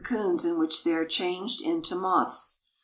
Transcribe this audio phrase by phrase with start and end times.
[0.03, 2.63] coons in which they are changed into moths.